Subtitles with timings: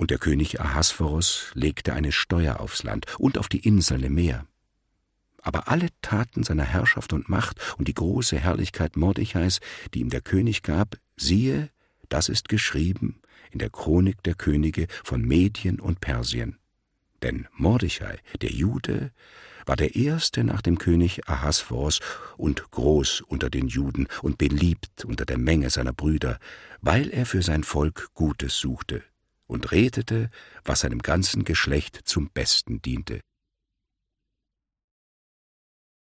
[0.00, 4.46] Und der König Ahasverus legte eine Steuer aufs Land und auf die Inseln im Meer.
[5.42, 9.60] Aber alle Taten seiner Herrschaft und Macht und die große Herrlichkeit Mordechais,
[9.92, 11.68] die ihm der König gab, siehe,
[12.08, 16.56] das ist geschrieben in der Chronik der Könige von Medien und Persien.
[17.22, 19.12] Denn Mordechai, der Jude,
[19.66, 22.00] war der erste nach dem König Ahasveros
[22.38, 26.38] und groß unter den Juden und beliebt unter der Menge seiner Brüder,
[26.80, 29.04] weil er für sein Volk Gutes suchte
[29.50, 30.30] und redete,
[30.64, 33.20] was seinem ganzen Geschlecht zum Besten diente.